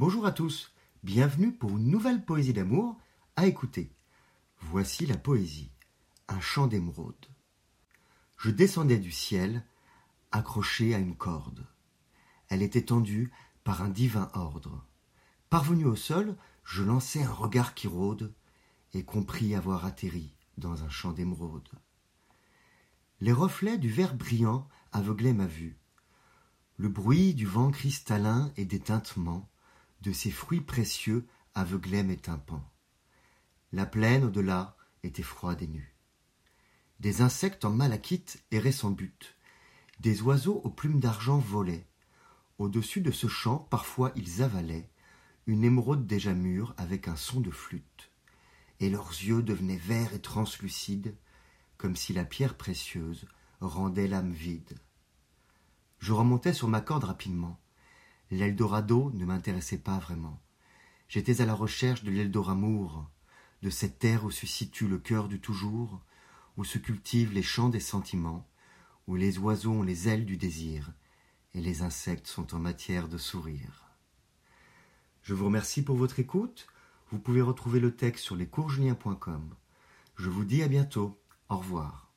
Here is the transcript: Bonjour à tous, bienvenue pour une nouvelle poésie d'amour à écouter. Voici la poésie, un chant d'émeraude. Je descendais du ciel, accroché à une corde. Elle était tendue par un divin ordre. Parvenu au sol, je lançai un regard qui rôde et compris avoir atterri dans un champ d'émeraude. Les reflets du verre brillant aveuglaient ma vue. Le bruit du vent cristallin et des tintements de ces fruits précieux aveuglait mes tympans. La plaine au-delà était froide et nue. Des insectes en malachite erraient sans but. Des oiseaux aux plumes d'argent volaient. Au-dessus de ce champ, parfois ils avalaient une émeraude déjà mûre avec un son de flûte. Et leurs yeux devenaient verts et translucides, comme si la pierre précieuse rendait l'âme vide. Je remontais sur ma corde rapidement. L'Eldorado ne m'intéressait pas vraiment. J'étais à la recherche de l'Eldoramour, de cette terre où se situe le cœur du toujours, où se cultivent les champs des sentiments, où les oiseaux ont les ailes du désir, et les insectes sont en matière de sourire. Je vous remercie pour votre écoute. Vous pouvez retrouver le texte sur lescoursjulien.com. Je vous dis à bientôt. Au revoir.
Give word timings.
Bonjour 0.00 0.24
à 0.24 0.32
tous, 0.32 0.72
bienvenue 1.02 1.52
pour 1.52 1.76
une 1.76 1.90
nouvelle 1.90 2.24
poésie 2.24 2.54
d'amour 2.54 2.96
à 3.36 3.46
écouter. 3.46 3.92
Voici 4.58 5.04
la 5.04 5.18
poésie, 5.18 5.72
un 6.26 6.40
chant 6.40 6.66
d'émeraude. 6.66 7.26
Je 8.38 8.50
descendais 8.50 8.96
du 8.96 9.12
ciel, 9.12 9.62
accroché 10.32 10.94
à 10.94 10.98
une 10.98 11.18
corde. 11.18 11.66
Elle 12.48 12.62
était 12.62 12.86
tendue 12.86 13.30
par 13.62 13.82
un 13.82 13.90
divin 13.90 14.30
ordre. 14.32 14.86
Parvenu 15.50 15.84
au 15.84 15.96
sol, 15.96 16.34
je 16.64 16.82
lançai 16.82 17.22
un 17.22 17.32
regard 17.32 17.74
qui 17.74 17.86
rôde 17.86 18.32
et 18.94 19.04
compris 19.04 19.54
avoir 19.54 19.84
atterri 19.84 20.34
dans 20.56 20.82
un 20.82 20.88
champ 20.88 21.12
d'émeraude. 21.12 21.68
Les 23.20 23.32
reflets 23.32 23.76
du 23.76 23.90
verre 23.90 24.14
brillant 24.14 24.66
aveuglaient 24.92 25.34
ma 25.34 25.46
vue. 25.46 25.76
Le 26.78 26.88
bruit 26.88 27.34
du 27.34 27.44
vent 27.44 27.70
cristallin 27.70 28.50
et 28.56 28.64
des 28.64 28.80
tintements 28.80 29.49
de 30.02 30.12
ces 30.12 30.30
fruits 30.30 30.60
précieux 30.60 31.26
aveuglait 31.54 32.02
mes 32.02 32.16
tympans. 32.16 32.64
La 33.72 33.86
plaine 33.86 34.24
au-delà 34.24 34.76
était 35.02 35.22
froide 35.22 35.62
et 35.62 35.66
nue. 35.66 35.94
Des 37.00 37.22
insectes 37.22 37.64
en 37.64 37.70
malachite 37.70 38.42
erraient 38.50 38.72
sans 38.72 38.90
but. 38.90 39.36
Des 40.00 40.22
oiseaux 40.22 40.60
aux 40.64 40.70
plumes 40.70 41.00
d'argent 41.00 41.38
volaient. 41.38 41.86
Au-dessus 42.58 43.00
de 43.00 43.10
ce 43.10 43.26
champ, 43.26 43.58
parfois 43.70 44.12
ils 44.16 44.42
avalaient 44.42 44.90
une 45.46 45.64
émeraude 45.64 46.06
déjà 46.06 46.34
mûre 46.34 46.74
avec 46.76 47.08
un 47.08 47.16
son 47.16 47.40
de 47.40 47.50
flûte. 47.50 48.10
Et 48.78 48.88
leurs 48.88 49.10
yeux 49.10 49.42
devenaient 49.42 49.76
verts 49.76 50.14
et 50.14 50.20
translucides, 50.20 51.16
comme 51.76 51.96
si 51.96 52.12
la 52.12 52.24
pierre 52.24 52.56
précieuse 52.56 53.26
rendait 53.60 54.06
l'âme 54.06 54.32
vide. 54.32 54.78
Je 55.98 56.12
remontais 56.12 56.54
sur 56.54 56.68
ma 56.68 56.80
corde 56.80 57.04
rapidement. 57.04 57.58
L'Eldorado 58.30 59.10
ne 59.14 59.24
m'intéressait 59.24 59.78
pas 59.78 59.98
vraiment. 59.98 60.40
J'étais 61.08 61.40
à 61.40 61.46
la 61.46 61.54
recherche 61.54 62.04
de 62.04 62.10
l'Eldoramour, 62.10 63.10
de 63.62 63.70
cette 63.70 63.98
terre 63.98 64.24
où 64.24 64.30
se 64.30 64.46
situe 64.46 64.86
le 64.86 64.98
cœur 64.98 65.28
du 65.28 65.40
toujours, 65.40 66.00
où 66.56 66.64
se 66.64 66.78
cultivent 66.78 67.32
les 67.32 67.42
champs 67.42 67.68
des 67.68 67.80
sentiments, 67.80 68.48
où 69.06 69.16
les 69.16 69.38
oiseaux 69.38 69.72
ont 69.72 69.82
les 69.82 70.08
ailes 70.08 70.26
du 70.26 70.36
désir, 70.36 70.92
et 71.54 71.60
les 71.60 71.82
insectes 71.82 72.28
sont 72.28 72.54
en 72.54 72.58
matière 72.58 73.08
de 73.08 73.18
sourire. 73.18 73.90
Je 75.22 75.34
vous 75.34 75.46
remercie 75.46 75.82
pour 75.82 75.96
votre 75.96 76.20
écoute. 76.20 76.66
Vous 77.10 77.18
pouvez 77.18 77.42
retrouver 77.42 77.80
le 77.80 77.94
texte 77.94 78.24
sur 78.24 78.36
lescoursjulien.com. 78.36 79.54
Je 80.16 80.30
vous 80.30 80.44
dis 80.44 80.62
à 80.62 80.68
bientôt. 80.68 81.20
Au 81.48 81.58
revoir. 81.58 82.09